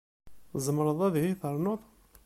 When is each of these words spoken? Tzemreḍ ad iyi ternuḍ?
Tzemreḍ 0.51 0.99
ad 1.07 1.15
iyi 1.17 1.33
ternuḍ? 1.41 1.81